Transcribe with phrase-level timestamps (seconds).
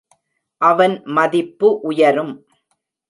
[0.61, 2.33] அவன் மதிப்பு உயரும்.